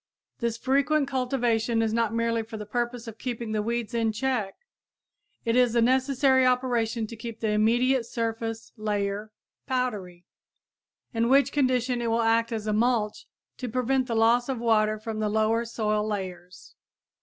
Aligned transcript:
This 0.39 0.57
frequent 0.57 1.07
cultivation 1.07 1.83
is 1.83 1.93
not 1.93 2.11
merely 2.11 2.41
for 2.41 2.57
the 2.57 2.65
purpose 2.65 3.07
of 3.07 3.19
keeping 3.19 3.51
the 3.51 3.61
weeds 3.61 3.93
in 3.93 4.11
check; 4.11 4.55
it 5.45 5.55
is 5.55 5.75
a 5.75 5.79
necessary 5.81 6.43
operation 6.43 7.05
to 7.05 7.15
keep 7.15 7.39
the 7.39 7.49
immediate 7.51 8.07
surface 8.07 8.71
layer 8.77 9.31
powdery, 9.67 10.25
in 11.13 11.29
which 11.29 11.51
condition 11.51 12.01
it 12.01 12.07
will 12.09 12.23
act 12.23 12.51
as 12.51 12.65
a 12.65 12.73
mulch 12.73 13.27
to 13.57 13.69
prevent 13.69 14.07
the 14.07 14.15
loss 14.15 14.49
of 14.49 14.57
water 14.57 14.97
from 14.97 15.19
the 15.19 15.29
lower 15.29 15.65
soil 15.65 16.07
layers. 16.07 16.73